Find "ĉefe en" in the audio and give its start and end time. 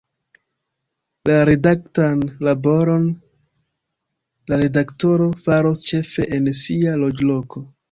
5.93-6.53